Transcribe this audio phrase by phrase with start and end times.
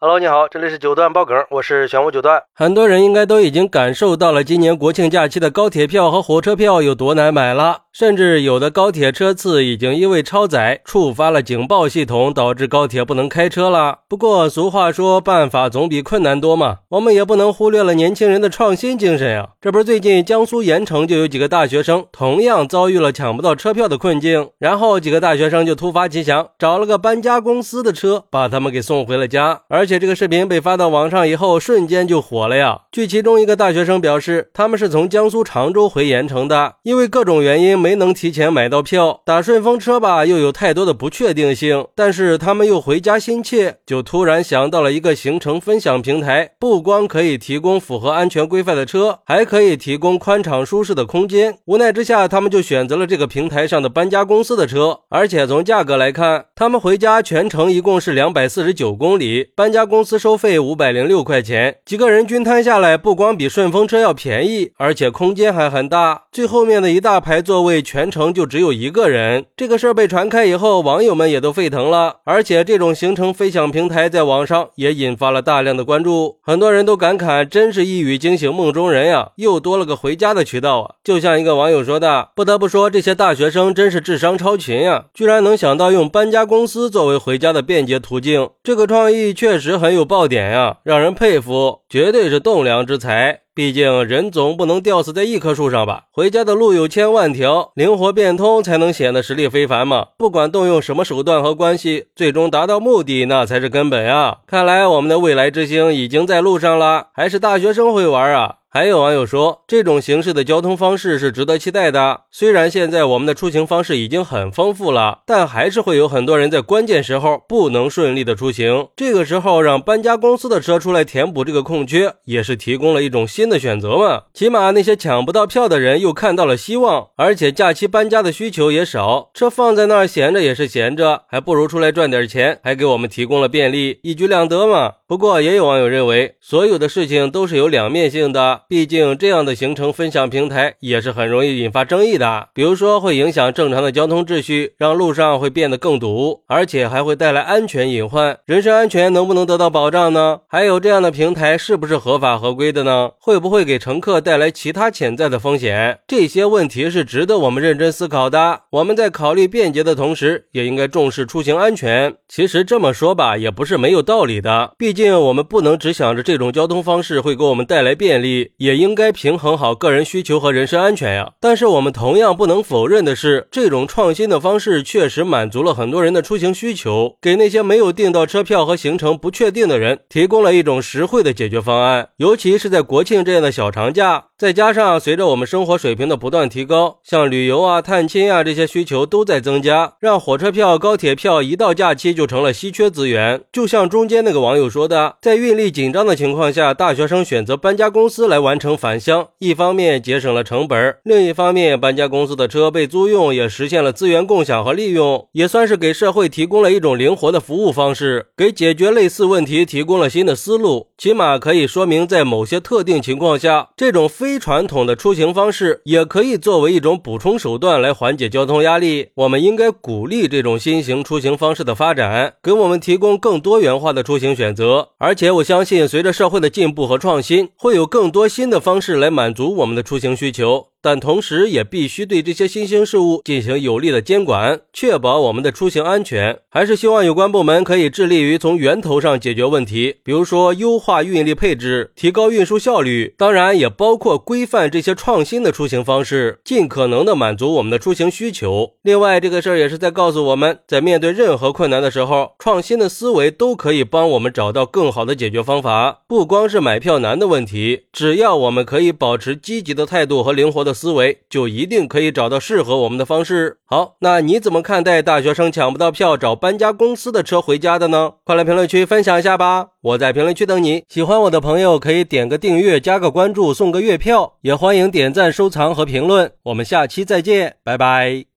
[0.00, 2.40] Hello，你好，这里是九段爆梗，我是玄武九段。
[2.54, 14.02] 很多人应该都已经感受到了今年国庆假期的高铁票和火车票有多难买了，甚至有的高铁车次已经因为超载触发了警报系统，导致高铁不能开车了。
[14.06, 19.48] 不过俗话说，办法总比困难多嘛，我们也不能忽略了年轻人的创新精神呀。
[19.60, 29.78] 这不是最近江苏盐城就有几个大学生同样遭遇了抢不到车票的困境，然后几个大学生就突发奇想，找了个搬家公司的车把他们给送回了家，而。
[29.78, 32.82] 而且这个视频被发到网上以后，瞬间就火了呀！
[32.92, 51.56] 据其中一个大学生表示，他们是从江苏常州回盐城的，因为各种原因没没能提前买到票，打顺风车吧又有太多的不确定性，但是他们又回家心切，就突然想到了一个行程分享平台，不光可以提供符合安全规范的车，还可以提供宽敞舒适的空间。
[51.64, 59.68] 无奈之下，他们就选择了这个平台上的搬家公司的车，而且从价格来看，他们回家全程一共是两百四十九公里，搬。
[59.68, 66.22] 家公司收费五百零六块钱，几个人均摊下来，不光比顺风车要便宜，而且空间还很大。
[66.32, 69.46] 最后面的一大排座位，全程就只有一个人。
[69.56, 72.16] 这个事儿被传开以后，网友们也都沸腾了。
[72.24, 80.94] 而且这种行程分享平台在网上也引发了大量的关注，很多人都感慨，真是一语惊醒梦中人呀，又多了个回家的渠道啊！
[81.02, 93.42] 就像一个网友说的：“不得不说，这些大学生真是智商超群呀，居然能想到用搬家公司作为回家的便捷途径，这个创意确实。”很有爆点呀，让人佩服，绝对是栋梁之才。
[93.58, 96.04] 毕竟人总不能吊死在一棵树上吧？
[96.12, 100.10] 回家的路有千万条，灵活变通才能显得实力非凡嘛。
[100.16, 104.36] 不管动用什么手段和关系，最终达到目的，那才是根本啊！
[104.46, 108.57] 看来我们的未来之星已经在路上了，还是大学生会玩啊？
[108.70, 112.24] 还有网友说，这种形式的交通方式是值得期待的。
[112.30, 118.88] 虽然现在我们的出行方式已经很丰富了，但还是会有很多人在关键时候不能顺利的出行。
[118.94, 124.24] 这个时候，让搬家公司的车出来填补这个空缺，也是提供了一种新的选择嘛。
[124.34, 134.92] 起码那些抢不到票的人又看到了希望，而且假期搬家的需求也少，车放在那儿闲着也是闲着，还不如出来赚点钱，还给我们提供了便利，一举两得嘛。
[135.06, 138.57] 不过也有网友认为，所有的事情都是有两面性的。
[138.68, 142.48] 毕竟，这样的行程分享平台也是很容易引发争议的。
[142.52, 148.38] 比如说，会影响正常的交通秩序，让路上会变得更堵，而且还会带来安全隐患。
[148.46, 150.40] 人身安全能不能得到保障呢？
[150.48, 153.10] 还有，这样的平台是不是合法合规的呢？
[153.20, 155.98] 会不会给乘客带来其他潜在的风险？
[156.06, 158.62] 这些问题是值得我们认真思考的。
[158.70, 162.14] 我们在考虑便捷的同时，也应该重视出行安全。
[162.28, 164.72] 其实这么说吧，也不是没有道理的。
[164.78, 168.47] 毕竟，我们不能只想着这种交通方式会给我们带来便利。
[168.56, 171.32] 也应该平衡好个人需求和人身安全呀。
[171.40, 182.08] 但是我们同样不能否认的是，这种创新的方式确实满足了很多人的出行需求，给那些没有订到车票和行程不确定的人提供了一种实惠的解决方案。
[182.16, 193.42] 尤其是在国庆这样的小长假，再加上随着我们生活水平的不断提高，像旅游啊、探亲啊这些需求都在增加，让火车票、高铁票一到假期就成了稀缺资源。
[193.52, 198.38] 就像中间那个网友说的，在运力紧张的情况下，大学生选择搬家公司来。
[198.38, 210.87] 完成返乡，一方面节省了成本，另一方面搬家公司的车被租用，也实现了资源共享和利用，也算是给社会提供了一种灵活的服务方式，给解决类似问题提供了新的思路。
[210.98, 219.10] 起码可以说明，在某些特定情况下，这种非传统的出行方式也可以作为一种补充手段来缓解交通压力。
[219.14, 224.88] 我们应该鼓励这种新型出行方式的发展，给我们提供更多元化的出行选择。
[224.98, 228.26] 而且我相信，随着社会的进步和创新，会有更多。
[228.26, 230.66] 新的方式来满足我们的出行需求。
[230.80, 236.38] 但同时也必须对这些新兴事物进行有力的监管，确保我们的出行安全。
[236.48, 243.14] 还是希望有关部门可以致力于从源头上解决问题，比如说优化运力配置，提高运输效率。
[243.18, 248.74] 当然，也包括规范这些创新的出行方式，尽可能的满足我们的出行需求。
[248.82, 256.02] 另外，这个事儿也是在告诉我们，在面对任何困难的时候，创新的思维都可以帮我们找到更好的解决方法。
[256.06, 260.67] 不光是买票难的问题，只要我们可以保持积极的态度和灵活的。
[260.68, 263.58] 的思维就一定可以找到适合我们的方式。
[263.64, 268.12] 好，那你怎么看待大学生抢不到票找搬家公司的车回家的呢？
[268.24, 269.68] 快来评论区分享一下吧！
[269.80, 270.84] 我在评论区等你。
[270.88, 276.30] 喜欢我的朋友可以点个订阅、加个关注、送个月票，也欢迎点赞、收藏和评论。
[276.44, 278.28] 我们下期再见，拜拜。